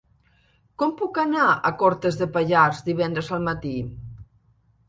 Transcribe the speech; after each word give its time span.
Com 0.83 0.93
puc 1.01 1.19
anar 1.23 1.43
a 1.53 1.71
Cortes 1.83 2.19
de 2.21 2.29
Pallars 2.39 2.81
divendres 2.91 3.31
al 3.39 3.47
matí? 3.51 3.75